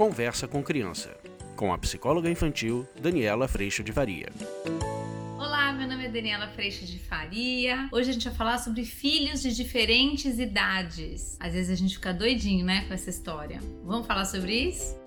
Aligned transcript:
Conversa 0.00 0.48
com 0.48 0.62
Criança, 0.62 1.14
com 1.54 1.74
a 1.74 1.76
psicóloga 1.76 2.30
infantil 2.30 2.88
Daniela 3.02 3.46
Freixo 3.46 3.84
de 3.84 3.92
Faria. 3.92 4.32
Olá, 5.36 5.74
meu 5.74 5.86
nome 5.86 6.06
é 6.06 6.08
Daniela 6.08 6.48
Freixo 6.48 6.86
de 6.86 6.98
Faria. 6.98 7.86
Hoje 7.92 8.08
a 8.08 8.12
gente 8.14 8.26
vai 8.26 8.34
falar 8.34 8.56
sobre 8.56 8.86
filhos 8.86 9.42
de 9.42 9.54
diferentes 9.54 10.38
idades. 10.38 11.36
Às 11.38 11.52
vezes 11.52 11.70
a 11.70 11.74
gente 11.74 11.96
fica 11.96 12.14
doidinho, 12.14 12.64
né, 12.64 12.86
com 12.88 12.94
essa 12.94 13.10
história. 13.10 13.60
Vamos 13.84 14.06
falar 14.06 14.24
sobre 14.24 14.54
isso? 14.54 14.98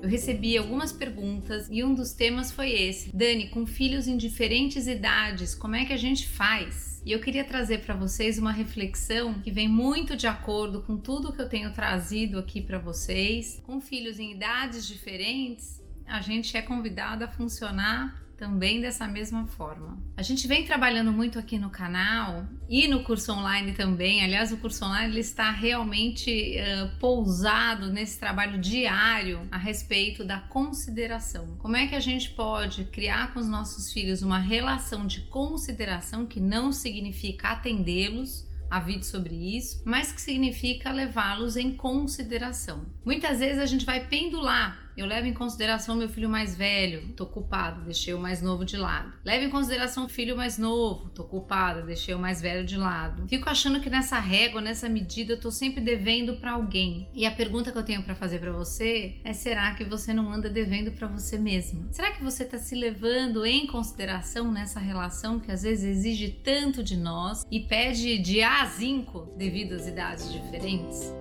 eu 0.00 0.08
recebi 0.08 0.56
algumas 0.56 0.92
perguntas 0.92 1.68
e 1.70 1.82
um 1.82 1.92
dos 1.92 2.12
temas 2.12 2.52
foi 2.52 2.70
esse. 2.70 3.14
Dani, 3.14 3.48
com 3.50 3.66
filhos 3.66 4.06
em 4.06 4.16
diferentes 4.16 4.86
idades, 4.86 5.56
como 5.56 5.74
é 5.74 5.84
que 5.84 5.92
a 5.92 5.96
gente 5.96 6.28
faz? 6.28 6.91
E 7.04 7.10
eu 7.10 7.20
queria 7.20 7.42
trazer 7.42 7.78
para 7.78 7.96
vocês 7.96 8.38
uma 8.38 8.52
reflexão 8.52 9.34
que 9.34 9.50
vem 9.50 9.68
muito 9.68 10.16
de 10.16 10.28
acordo 10.28 10.82
com 10.82 10.96
tudo 10.96 11.32
que 11.32 11.42
eu 11.42 11.48
tenho 11.48 11.72
trazido 11.72 12.38
aqui 12.38 12.60
para 12.60 12.78
vocês. 12.78 13.60
Com 13.66 13.80
filhos 13.80 14.20
em 14.20 14.32
idades 14.32 14.86
diferentes, 14.86 15.82
a 16.06 16.20
gente 16.20 16.56
é 16.56 16.62
convidado 16.62 17.24
a 17.24 17.28
funcionar 17.28 18.22
também 18.42 18.80
dessa 18.80 19.06
mesma 19.06 19.46
forma. 19.46 19.96
A 20.16 20.22
gente 20.22 20.48
vem 20.48 20.64
trabalhando 20.64 21.12
muito 21.12 21.38
aqui 21.38 21.60
no 21.60 21.70
canal 21.70 22.44
e 22.68 22.88
no 22.88 23.04
curso 23.04 23.32
online 23.32 23.70
também. 23.70 24.20
Aliás, 24.20 24.50
o 24.50 24.56
curso 24.56 24.84
online 24.84 25.12
ele 25.12 25.20
está 25.20 25.52
realmente 25.52 26.56
uh, 26.58 26.98
pousado 26.98 27.92
nesse 27.92 28.18
trabalho 28.18 28.58
diário 28.58 29.46
a 29.48 29.56
respeito 29.56 30.24
da 30.24 30.40
consideração. 30.40 31.56
Como 31.56 31.76
é 31.76 31.86
que 31.86 31.94
a 31.94 32.00
gente 32.00 32.30
pode 32.30 32.84
criar 32.86 33.32
com 33.32 33.38
os 33.38 33.48
nossos 33.48 33.92
filhos 33.92 34.22
uma 34.22 34.40
relação 34.40 35.06
de 35.06 35.20
consideração 35.20 36.26
que 36.26 36.40
não 36.40 36.72
significa 36.72 37.50
atendê-los, 37.50 38.50
há 38.68 38.80
vídeo 38.80 39.04
sobre 39.04 39.36
isso, 39.56 39.80
mas 39.84 40.10
que 40.10 40.20
significa 40.20 40.90
levá-los 40.90 41.56
em 41.56 41.76
consideração. 41.76 42.86
Muitas 43.04 43.38
vezes 43.38 43.60
a 43.60 43.66
gente 43.66 43.84
vai 43.84 44.04
pendular 44.08 44.90
eu 44.96 45.06
levo 45.06 45.26
em 45.26 45.32
consideração 45.32 45.96
meu 45.96 46.08
filho 46.08 46.28
mais 46.28 46.54
velho, 46.54 47.12
tô 47.14 47.26
culpado, 47.26 47.84
deixei 47.84 48.12
o 48.14 48.18
mais 48.18 48.42
novo 48.42 48.64
de 48.64 48.76
lado. 48.76 49.12
Levo 49.24 49.44
em 49.46 49.50
consideração 49.50 50.04
o 50.04 50.08
filho 50.08 50.36
mais 50.36 50.58
novo, 50.58 51.08
tô 51.10 51.24
culpada, 51.24 51.82
deixei 51.82 52.14
o 52.14 52.18
mais 52.18 52.40
velho 52.40 52.64
de 52.64 52.76
lado. 52.76 53.26
Fico 53.28 53.48
achando 53.48 53.80
que 53.80 53.88
nessa 53.88 54.18
régua, 54.18 54.60
nessa 54.60 54.88
medida, 54.88 55.32
eu 55.32 55.40
tô 55.40 55.50
sempre 55.50 55.80
devendo 55.80 56.36
para 56.36 56.52
alguém. 56.52 57.08
E 57.14 57.24
a 57.24 57.30
pergunta 57.30 57.72
que 57.72 57.78
eu 57.78 57.82
tenho 57.82 58.02
para 58.02 58.14
fazer 58.14 58.38
para 58.38 58.52
você 58.52 59.16
é: 59.24 59.32
será 59.32 59.74
que 59.74 59.84
você 59.84 60.12
não 60.12 60.30
anda 60.30 60.50
devendo 60.50 60.92
para 60.92 61.08
você 61.08 61.38
mesma? 61.38 61.88
Será 61.90 62.12
que 62.12 62.22
você 62.22 62.44
tá 62.44 62.58
se 62.58 62.74
levando 62.74 63.46
em 63.46 63.66
consideração 63.66 64.52
nessa 64.52 64.80
relação 64.80 65.40
que 65.40 65.50
às 65.50 65.62
vezes 65.62 65.84
exige 65.84 66.28
tanto 66.42 66.82
de 66.82 66.96
nós 66.96 67.44
e 67.50 67.60
pede 67.60 68.18
de 68.18 68.42
A 68.42 68.62
a 68.62 68.66
5 68.66 69.34
devido 69.36 69.72
às 69.72 69.86
idades 69.86 70.30
diferentes? 70.32 71.12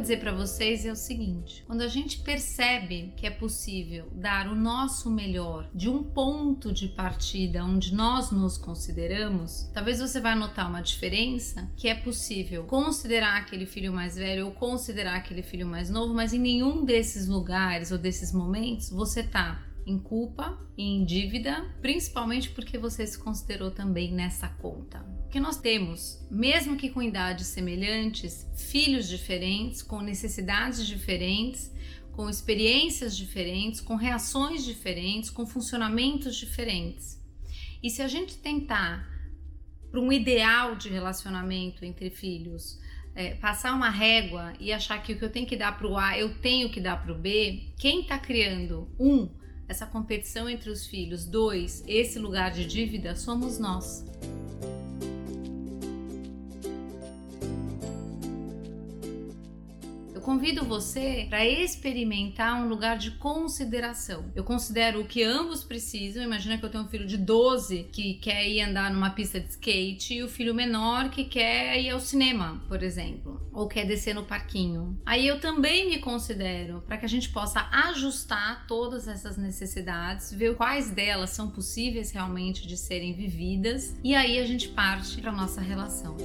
Para 0.00 0.02
dizer 0.02 0.20
para 0.20 0.32
vocês 0.32 0.86
é 0.86 0.92
o 0.92 0.96
seguinte: 0.96 1.62
quando 1.66 1.82
a 1.82 1.88
gente 1.88 2.20
percebe 2.20 3.12
que 3.16 3.26
é 3.26 3.30
possível 3.30 4.08
dar 4.14 4.48
o 4.48 4.54
nosso 4.54 5.10
melhor 5.10 5.68
de 5.74 5.90
um 5.90 6.02
ponto 6.02 6.72
de 6.72 6.88
partida 6.88 7.62
onde 7.62 7.94
nós 7.94 8.30
nos 8.30 8.56
consideramos, 8.56 9.70
talvez 9.74 10.00
você 10.00 10.18
vá 10.18 10.34
notar 10.34 10.68
uma 10.68 10.80
diferença 10.80 11.70
que 11.76 11.86
é 11.86 11.94
possível 11.94 12.64
considerar 12.64 13.36
aquele 13.36 13.66
filho 13.66 13.92
mais 13.92 14.16
velho 14.16 14.46
ou 14.46 14.52
considerar 14.52 15.16
aquele 15.16 15.42
filho 15.42 15.66
mais 15.66 15.90
novo, 15.90 16.14
mas 16.14 16.32
em 16.32 16.38
nenhum 16.38 16.82
desses 16.84 17.28
lugares 17.28 17.92
ou 17.92 17.98
desses 17.98 18.32
momentos 18.32 18.88
você 18.88 19.22
tá 19.22 19.69
em 19.90 19.98
culpa 19.98 20.58
e 20.76 20.82
em 20.82 21.04
dívida, 21.04 21.64
principalmente 21.82 22.50
porque 22.50 22.78
você 22.78 23.06
se 23.06 23.18
considerou 23.18 23.70
também 23.70 24.12
nessa 24.12 24.48
conta. 24.48 25.04
Que 25.30 25.40
nós 25.40 25.58
temos, 25.58 26.24
mesmo 26.30 26.76
que 26.76 26.90
com 26.90 27.02
idades 27.02 27.48
semelhantes, 27.48 28.46
filhos 28.56 29.08
diferentes, 29.08 29.82
com 29.82 30.00
necessidades 30.00 30.86
diferentes, 30.86 31.72
com 32.12 32.28
experiências 32.28 33.16
diferentes, 33.16 33.80
com 33.80 33.96
reações 33.96 34.64
diferentes, 34.64 35.30
com 35.30 35.46
funcionamentos 35.46 36.36
diferentes. 36.36 37.20
E 37.82 37.90
se 37.90 38.02
a 38.02 38.08
gente 38.08 38.36
tentar 38.38 39.08
para 39.90 40.00
um 40.00 40.12
ideal 40.12 40.76
de 40.76 40.88
relacionamento 40.88 41.84
entre 41.84 42.10
filhos, 42.10 42.78
é, 43.14 43.34
passar 43.34 43.74
uma 43.74 43.90
régua 43.90 44.52
e 44.60 44.72
achar 44.72 45.02
que 45.02 45.12
o 45.12 45.18
que 45.18 45.24
eu 45.24 45.30
tenho 45.30 45.46
que 45.46 45.56
dar 45.56 45.76
para 45.76 45.86
o 45.86 45.96
A 45.96 46.18
eu 46.18 46.38
tenho 46.38 46.70
que 46.70 46.80
dar 46.80 47.02
para 47.02 47.12
o 47.12 47.18
B, 47.18 47.72
quem 47.78 48.02
está 48.02 48.18
criando 48.18 48.88
um 48.98 49.28
essa 49.70 49.86
competição 49.86 50.48
entre 50.48 50.68
os 50.68 50.84
filhos. 50.84 51.24
Dois, 51.24 51.84
esse 51.86 52.18
lugar 52.18 52.50
de 52.50 52.66
dívida 52.66 53.14
somos 53.14 53.56
nós. 53.56 54.04
Convido 60.30 60.64
você 60.64 61.26
para 61.28 61.44
experimentar 61.44 62.62
um 62.62 62.68
lugar 62.68 62.96
de 62.96 63.10
consideração. 63.10 64.30
Eu 64.32 64.44
considero 64.44 65.00
o 65.00 65.04
que 65.04 65.24
ambos 65.24 65.64
precisam. 65.64 66.22
Imagina 66.22 66.56
que 66.56 66.64
eu 66.64 66.70
tenho 66.70 66.84
um 66.84 66.88
filho 66.88 67.04
de 67.04 67.16
12 67.16 67.88
que 67.90 68.14
quer 68.14 68.48
ir 68.48 68.60
andar 68.60 68.92
numa 68.92 69.10
pista 69.10 69.40
de 69.40 69.48
skate 69.48 70.14
e 70.14 70.22
o 70.22 70.28
filho 70.28 70.54
menor 70.54 71.10
que 71.10 71.24
quer 71.24 71.82
ir 71.82 71.90
ao 71.90 71.98
cinema, 71.98 72.62
por 72.68 72.80
exemplo, 72.80 73.44
ou 73.52 73.66
quer 73.66 73.84
descer 73.84 74.14
no 74.14 74.22
parquinho. 74.22 74.96
Aí 75.04 75.26
eu 75.26 75.40
também 75.40 75.90
me 75.90 75.98
considero 75.98 76.80
para 76.86 76.96
que 76.96 77.06
a 77.06 77.08
gente 77.08 77.30
possa 77.30 77.68
ajustar 77.88 78.68
todas 78.68 79.08
essas 79.08 79.36
necessidades, 79.36 80.32
ver 80.32 80.54
quais 80.54 80.92
delas 80.92 81.30
são 81.30 81.50
possíveis 81.50 82.12
realmente 82.12 82.68
de 82.68 82.76
serem 82.76 83.14
vividas 83.14 83.96
e 84.04 84.14
aí 84.14 84.38
a 84.38 84.46
gente 84.46 84.68
parte 84.68 85.20
para 85.20 85.32
nossa 85.32 85.60
relação. 85.60 86.16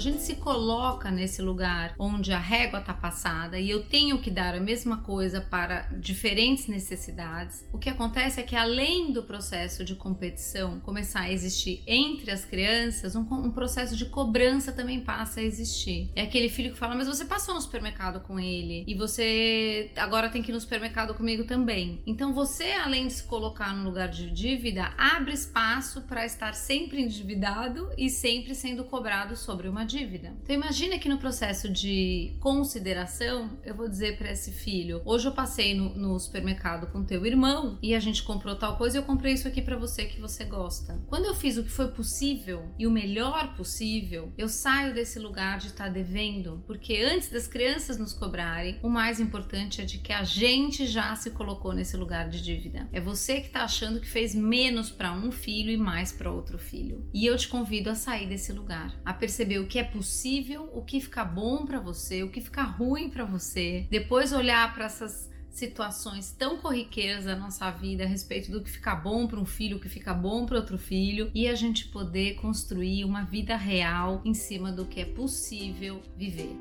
Gente 0.00 0.22
se 0.22 0.36
coloca 0.36 1.10
nesse 1.10 1.42
lugar 1.42 1.94
onde 1.98 2.32
a 2.32 2.38
régua 2.38 2.80
está 2.80 2.94
passada 2.94 3.60
e 3.60 3.70
eu 3.70 3.84
tenho 3.84 4.18
que 4.18 4.30
dar 4.30 4.54
a 4.54 4.60
mesma 4.60 4.98
coisa 4.98 5.40
para 5.40 5.82
diferentes 5.98 6.66
necessidades, 6.66 7.64
o 7.72 7.78
que 7.78 7.90
acontece 7.90 8.40
é 8.40 8.42
que 8.42 8.56
além 8.56 9.12
do 9.12 9.22
processo 9.22 9.84
de 9.84 9.94
competição 9.94 10.80
começar 10.80 11.20
a 11.20 11.32
existir 11.32 11.82
entre 11.86 12.30
as 12.30 12.44
crianças, 12.44 13.14
um, 13.14 13.20
um 13.20 13.50
processo 13.50 13.94
de 13.94 14.06
cobrança 14.06 14.72
também 14.72 15.00
passa 15.00 15.40
a 15.40 15.42
existir. 15.42 16.10
É 16.16 16.22
aquele 16.22 16.48
filho 16.48 16.72
que 16.72 16.78
fala: 16.78 16.94
Mas 16.94 17.06
você 17.06 17.24
passou 17.24 17.54
no 17.54 17.60
supermercado 17.60 18.20
com 18.20 18.40
ele 18.40 18.84
e 18.88 18.94
você 18.94 19.90
agora 19.96 20.30
tem 20.30 20.42
que 20.42 20.50
ir 20.50 20.54
no 20.54 20.60
supermercado 20.60 21.14
comigo 21.14 21.44
também. 21.44 22.02
Então 22.06 22.32
você, 22.32 22.72
além 22.72 23.06
de 23.06 23.12
se 23.12 23.24
colocar 23.24 23.74
no 23.74 23.84
lugar 23.84 24.08
de 24.08 24.30
dívida, 24.30 24.94
abre 24.96 25.34
espaço 25.34 26.02
para 26.02 26.24
estar 26.24 26.54
sempre 26.54 27.02
endividado 27.02 27.90
e 27.98 28.08
sempre 28.08 28.54
sendo 28.54 28.84
cobrado 28.84 29.36
sobre 29.36 29.68
uma 29.68 29.84
dívida. 29.90 30.32
Então 30.42 30.54
imagina 30.54 30.98
que 30.98 31.08
no 31.08 31.18
processo 31.18 31.68
de 31.68 32.36
consideração, 32.40 33.58
eu 33.64 33.74
vou 33.74 33.88
dizer 33.88 34.16
para 34.16 34.30
esse 34.30 34.52
filho: 34.52 35.02
hoje 35.04 35.26
eu 35.26 35.32
passei 35.32 35.74
no, 35.74 35.94
no, 35.94 36.18
supermercado 36.18 36.86
com 36.92 37.04
teu 37.04 37.26
irmão 37.26 37.78
e 37.82 37.94
a 37.94 38.00
gente 38.00 38.22
comprou 38.22 38.54
tal 38.56 38.76
coisa 38.76 38.96
e 38.96 39.00
eu 39.00 39.04
comprei 39.04 39.34
isso 39.34 39.48
aqui 39.48 39.60
para 39.60 39.76
você 39.76 40.04
que 40.04 40.20
você 40.20 40.44
gosta. 40.44 41.00
Quando 41.08 41.24
eu 41.24 41.34
fiz 41.34 41.56
o 41.56 41.64
que 41.64 41.70
foi 41.70 41.88
possível 41.88 42.64
e 42.78 42.86
o 42.86 42.90
melhor 42.90 43.56
possível, 43.56 44.32
eu 44.38 44.48
saio 44.48 44.94
desse 44.94 45.18
lugar 45.18 45.58
de 45.58 45.68
estar 45.68 45.84
tá 45.84 45.90
devendo, 45.90 46.62
porque 46.66 46.96
antes 46.98 47.30
das 47.30 47.48
crianças 47.48 47.98
nos 47.98 48.12
cobrarem, 48.12 48.78
o 48.82 48.88
mais 48.88 49.18
importante 49.18 49.80
é 49.80 49.84
de 49.84 49.98
que 49.98 50.12
a 50.12 50.22
gente 50.22 50.86
já 50.86 51.14
se 51.16 51.30
colocou 51.30 51.72
nesse 51.72 51.96
lugar 51.96 52.28
de 52.28 52.42
dívida. 52.42 52.88
É 52.92 53.00
você 53.00 53.40
que 53.40 53.48
está 53.48 53.64
achando 53.64 54.00
que 54.00 54.08
fez 54.08 54.34
menos 54.34 54.90
para 54.90 55.12
um 55.12 55.32
filho 55.32 55.70
e 55.70 55.76
mais 55.76 56.12
para 56.12 56.30
outro 56.30 56.58
filho. 56.58 57.08
E 57.12 57.26
eu 57.26 57.36
te 57.36 57.48
convido 57.48 57.90
a 57.90 57.94
sair 57.94 58.28
desse 58.28 58.52
lugar, 58.52 58.94
a 59.04 59.12
perceber 59.12 59.58
o 59.58 59.66
que 59.66 59.78
é 59.80 59.84
possível, 59.84 60.70
o 60.74 60.82
que 60.82 61.00
fica 61.00 61.24
bom 61.24 61.64
para 61.64 61.80
você, 61.80 62.22
o 62.22 62.30
que 62.30 62.40
fica 62.40 62.62
ruim 62.62 63.08
para 63.08 63.24
você. 63.24 63.86
Depois 63.90 64.32
olhar 64.32 64.72
para 64.74 64.84
essas 64.84 65.30
situações 65.50 66.30
tão 66.30 66.58
corriqueiras 66.58 67.24
da 67.24 67.34
nossa 67.34 67.70
vida 67.70 68.04
a 68.04 68.06
respeito 68.06 68.50
do 68.52 68.62
que 68.62 68.70
fica 68.70 68.94
bom 68.94 69.26
para 69.26 69.40
um 69.40 69.44
filho, 69.44 69.78
o 69.78 69.80
que 69.80 69.88
fica 69.88 70.14
bom 70.14 70.46
para 70.46 70.58
outro 70.58 70.78
filho 70.78 71.30
e 71.34 71.48
a 71.48 71.54
gente 71.54 71.88
poder 71.88 72.34
construir 72.34 73.04
uma 73.04 73.24
vida 73.24 73.56
real 73.56 74.20
em 74.24 74.34
cima 74.34 74.70
do 74.70 74.84
que 74.84 75.00
é 75.00 75.04
possível 75.04 76.00
viver. 76.16 76.54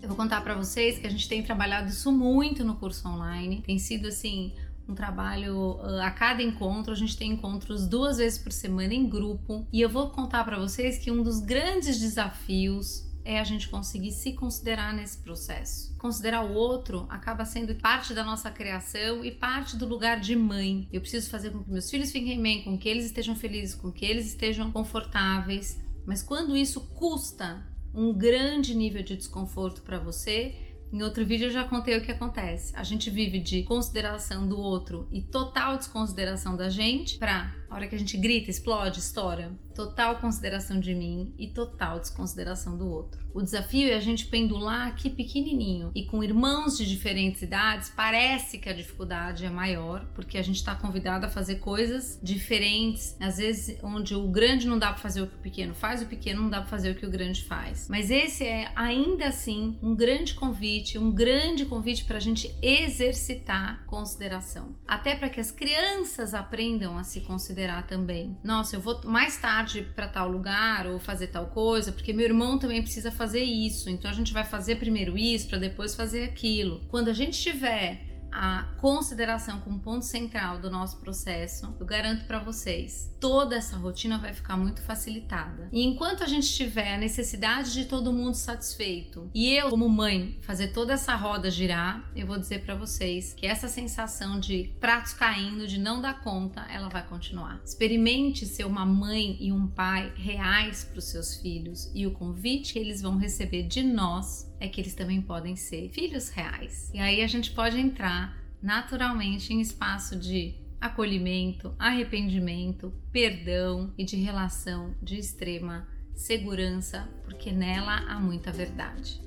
Eu 0.00 0.08
vou 0.08 0.16
contar 0.16 0.40
para 0.40 0.54
vocês 0.54 0.98
que 0.98 1.06
a 1.06 1.10
gente 1.10 1.28
tem 1.28 1.42
trabalhado 1.42 1.88
isso 1.88 2.10
muito 2.10 2.64
no 2.64 2.76
curso 2.76 3.06
online. 3.06 3.62
Tem 3.64 3.78
sido 3.78 4.08
assim 4.08 4.52
um 4.92 4.94
trabalho 4.94 5.80
a 6.02 6.10
cada 6.10 6.42
encontro. 6.42 6.92
A 6.92 6.96
gente 6.96 7.16
tem 7.16 7.32
encontros 7.32 7.86
duas 7.88 8.18
vezes 8.18 8.38
por 8.38 8.52
semana 8.52 8.94
em 8.94 9.08
grupo. 9.08 9.66
E 9.72 9.80
eu 9.80 9.88
vou 9.88 10.10
contar 10.10 10.44
para 10.44 10.58
vocês 10.58 10.98
que 10.98 11.10
um 11.10 11.22
dos 11.22 11.40
grandes 11.40 11.98
desafios 11.98 13.10
é 13.24 13.38
a 13.38 13.44
gente 13.44 13.68
conseguir 13.68 14.10
se 14.10 14.32
considerar 14.32 14.92
nesse 14.92 15.18
processo. 15.18 15.96
Considerar 15.96 16.44
o 16.44 16.54
outro 16.54 17.06
acaba 17.08 17.44
sendo 17.44 17.74
parte 17.76 18.12
da 18.12 18.24
nossa 18.24 18.50
criação 18.50 19.24
e 19.24 19.30
parte 19.30 19.76
do 19.76 19.86
lugar 19.86 20.20
de 20.20 20.34
mãe. 20.34 20.88
Eu 20.92 21.00
preciso 21.00 21.30
fazer 21.30 21.50
com 21.50 21.62
que 21.62 21.70
meus 21.70 21.88
filhos 21.88 22.10
fiquem 22.10 22.42
bem, 22.42 22.64
com 22.64 22.76
que 22.76 22.88
eles 22.88 23.06
estejam 23.06 23.36
felizes, 23.36 23.74
com 23.74 23.92
que 23.92 24.04
eles 24.04 24.26
estejam 24.26 24.72
confortáveis. 24.72 25.80
Mas 26.04 26.20
quando 26.22 26.56
isso 26.56 26.80
custa 26.94 27.64
um 27.94 28.12
grande 28.12 28.74
nível 28.74 29.02
de 29.02 29.16
desconforto 29.16 29.82
para 29.82 30.00
você, 30.00 30.54
em 30.92 31.02
outro 31.02 31.24
vídeo 31.24 31.46
eu 31.46 31.50
já 31.50 31.64
contei 31.64 31.96
o 31.96 32.02
que 32.02 32.12
acontece. 32.12 32.72
A 32.76 32.84
gente 32.84 33.08
vive 33.08 33.38
de 33.38 33.62
consideração 33.62 34.46
do 34.46 34.58
outro 34.58 35.08
e 35.10 35.22
total 35.22 35.78
desconsideração 35.78 36.54
da 36.54 36.68
gente 36.68 37.18
para 37.18 37.54
a 37.72 37.74
hora 37.74 37.88
que 37.88 37.94
a 37.94 37.98
gente 37.98 38.18
grita, 38.18 38.50
explode, 38.50 38.98
estoura, 38.98 39.50
total 39.74 40.16
consideração 40.16 40.78
de 40.78 40.94
mim 40.94 41.34
e 41.38 41.48
total 41.48 41.98
desconsideração 41.98 42.76
do 42.76 42.86
outro. 42.86 43.22
O 43.34 43.40
desafio 43.40 43.88
é 43.88 43.94
a 43.94 44.00
gente 44.00 44.26
pendular 44.26 44.88
aqui 44.88 45.08
pequenininho 45.08 45.90
e 45.94 46.04
com 46.04 46.22
irmãos 46.22 46.76
de 46.76 46.86
diferentes 46.86 47.40
idades, 47.40 47.88
parece 47.88 48.58
que 48.58 48.68
a 48.68 48.74
dificuldade 48.74 49.46
é 49.46 49.48
maior, 49.48 50.04
porque 50.14 50.36
a 50.36 50.42
gente 50.42 50.56
está 50.56 50.74
convidado 50.74 51.24
a 51.24 51.30
fazer 51.30 51.56
coisas 51.56 52.20
diferentes, 52.22 53.16
às 53.18 53.38
vezes 53.38 53.78
onde 53.82 54.14
o 54.14 54.28
grande 54.28 54.66
não 54.66 54.78
dá 54.78 54.88
para 54.88 54.98
fazer 54.98 55.22
o 55.22 55.26
que 55.26 55.36
o 55.36 55.38
pequeno 55.38 55.74
faz, 55.74 56.02
o 56.02 56.06
pequeno 56.06 56.42
não 56.42 56.50
dá 56.50 56.60
para 56.60 56.68
fazer 56.68 56.90
o 56.90 56.94
que 56.94 57.06
o 57.06 57.10
grande 57.10 57.42
faz. 57.44 57.88
Mas 57.88 58.10
esse 58.10 58.44
é 58.44 58.70
ainda 58.76 59.28
assim 59.28 59.78
um 59.82 59.94
grande 59.94 60.34
convite, 60.34 60.98
um 60.98 61.10
grande 61.10 61.64
convite 61.64 62.04
para 62.04 62.18
a 62.18 62.20
gente 62.20 62.54
exercitar 62.60 63.82
consideração, 63.86 64.76
até 64.86 65.14
para 65.14 65.30
que 65.30 65.40
as 65.40 65.50
crianças 65.50 66.34
aprendam 66.34 66.98
a 66.98 67.04
se 67.04 67.22
considerar 67.22 67.61
também. 67.86 68.36
Nossa, 68.42 68.76
eu 68.76 68.80
vou 68.80 69.00
mais 69.04 69.36
tarde 69.36 69.86
para 69.94 70.08
tal 70.08 70.28
lugar 70.28 70.86
ou 70.86 70.98
fazer 70.98 71.28
tal 71.28 71.46
coisa, 71.46 71.92
porque 71.92 72.12
meu 72.12 72.26
irmão 72.26 72.58
também 72.58 72.82
precisa 72.82 73.10
fazer 73.10 73.42
isso, 73.42 73.88
então 73.88 74.10
a 74.10 74.14
gente 74.14 74.32
vai 74.32 74.44
fazer 74.44 74.76
primeiro 74.76 75.16
isso 75.16 75.48
para 75.48 75.58
depois 75.58 75.94
fazer 75.94 76.24
aquilo. 76.24 76.80
Quando 76.88 77.08
a 77.08 77.12
gente 77.12 77.40
tiver 77.40 78.11
a 78.32 78.64
consideração 78.80 79.60
como 79.60 79.78
ponto 79.78 80.04
central 80.04 80.58
do 80.58 80.70
nosso 80.70 80.96
processo, 80.98 81.74
eu 81.78 81.86
garanto 81.86 82.24
para 82.24 82.38
vocês, 82.38 83.14
toda 83.20 83.54
essa 83.54 83.76
rotina 83.76 84.18
vai 84.18 84.32
ficar 84.32 84.56
muito 84.56 84.80
facilitada. 84.82 85.68
E 85.70 85.84
enquanto 85.84 86.24
a 86.24 86.26
gente 86.26 86.52
tiver 86.52 86.94
a 86.94 86.98
necessidade 86.98 87.72
de 87.72 87.84
todo 87.84 88.12
mundo 88.12 88.34
satisfeito 88.34 89.30
e 89.34 89.52
eu, 89.54 89.70
como 89.70 89.88
mãe, 89.88 90.38
fazer 90.42 90.68
toda 90.68 90.94
essa 90.94 91.14
roda 91.14 91.50
girar, 91.50 92.10
eu 92.16 92.26
vou 92.26 92.38
dizer 92.38 92.64
para 92.64 92.74
vocês 92.74 93.34
que 93.34 93.46
essa 93.46 93.68
sensação 93.68 94.40
de 94.40 94.74
pratos 94.80 95.12
caindo, 95.12 95.66
de 95.66 95.78
não 95.78 96.00
dar 96.00 96.20
conta, 96.22 96.66
ela 96.70 96.88
vai 96.88 97.06
continuar. 97.06 97.60
Experimente 97.64 98.46
ser 98.46 98.64
uma 98.64 98.86
mãe 98.86 99.36
e 99.40 99.52
um 99.52 99.66
pai 99.66 100.12
reais 100.16 100.84
para 100.84 100.98
os 100.98 101.04
seus 101.04 101.36
filhos 101.36 101.90
e 101.94 102.06
o 102.06 102.12
convite 102.12 102.72
que 102.72 102.78
eles 102.78 103.02
vão 103.02 103.16
receber 103.16 103.64
de 103.64 103.82
nós 103.82 104.51
é 104.62 104.68
que 104.68 104.80
eles 104.80 104.94
também 104.94 105.20
podem 105.20 105.56
ser 105.56 105.88
filhos 105.88 106.28
reais. 106.28 106.88
E 106.94 107.00
aí 107.00 107.20
a 107.20 107.26
gente 107.26 107.50
pode 107.50 107.78
entrar 107.80 108.40
naturalmente 108.62 109.52
em 109.52 109.60
espaço 109.60 110.14
de 110.14 110.54
acolhimento, 110.80 111.74
arrependimento, 111.76 112.94
perdão 113.10 113.92
e 113.98 114.04
de 114.04 114.16
relação 114.16 114.94
de 115.02 115.18
extrema 115.18 115.88
segurança, 116.14 117.08
porque 117.24 117.50
nela 117.50 117.96
há 118.08 118.20
muita 118.20 118.52
verdade. 118.52 119.20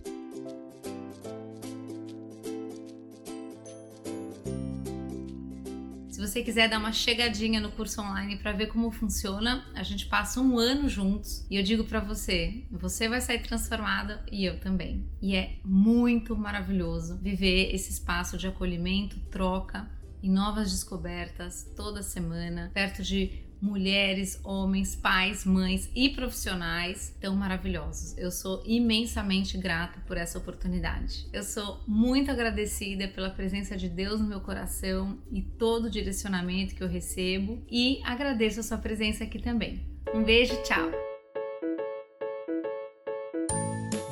Você 6.20 6.44
quiser 6.44 6.70
dar 6.70 6.80
uma 6.80 6.92
chegadinha 6.92 7.60
no 7.60 7.72
curso 7.72 8.02
online 8.02 8.38
para 8.38 8.52
ver 8.52 8.68
como 8.68 8.92
funciona, 8.92 9.66
a 9.74 9.84
gente 9.84 10.06
passa 10.06 10.40
um 10.40 10.58
ano 10.58 10.88
juntos 10.88 11.46
e 11.50 11.58
eu 11.58 11.64
digo 11.64 11.84
para 11.84 12.00
você, 12.00 12.64
você 12.72 13.08
vai 13.08 13.22
sair 13.22 13.42
transformada 13.42 14.24
e 14.32 14.46
eu 14.46 14.60
também. 14.60 15.08
E 15.22 15.36
é 15.36 15.58
muito 15.64 16.36
maravilhoso 16.36 17.18
viver 17.22 17.74
esse 17.74 17.92
espaço 17.92 18.38
de 18.38 18.48
acolhimento, 18.48 19.20
troca 19.32 19.90
e 20.22 20.30
novas 20.30 20.72
descobertas 20.72 21.72
toda 21.76 22.02
semana, 22.02 22.72
perto 22.74 23.04
de 23.04 23.44
mulheres, 23.62 24.40
homens, 24.44 24.96
pais, 24.96 25.46
mães 25.46 25.90
e 25.96 26.10
profissionais 26.10 27.16
tão 27.19 27.36
maravilhosos. 27.36 28.18
Eu 28.18 28.31
sou 28.31 28.63
imensamente 28.66 29.57
grata 29.57 30.00
por 30.07 30.18
essa 30.18 30.38
oportunidade. 30.38 31.28
Eu 31.31 31.44
sou 31.44 31.81
muito 31.88 32.31
agradecida 32.31 33.07
pela 33.07 33.30
presença 33.30 33.75
de 33.75 33.90
Deus 33.90 34.19
no 34.19 34.28
meu 34.28 34.42
coração 34.42 35.18
e 35.31 35.42
todo 35.42 35.86
o 35.86 35.90
direcionamento 35.90 36.75
que 36.75 36.84
eu 36.84 36.88
recebo 36.88 37.63
e 37.69 38.02
agradeço 38.04 38.60
a 38.60 38.63
sua 38.63 38.78
presença 38.78 39.24
aqui 39.24 39.40
também. 39.40 39.86
Um 40.13 40.24
beijo, 40.24 40.56
tchau. 40.63 40.92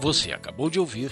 Você 0.01 0.31
acabou 0.33 0.69
de 0.69 0.79
ouvir 0.79 1.11